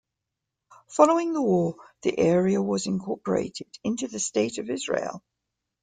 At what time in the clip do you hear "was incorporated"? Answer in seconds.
2.59-3.67